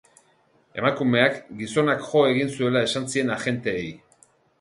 [0.79, 3.85] Emakumeak gizonak jo egin zuela esan zien agenteei.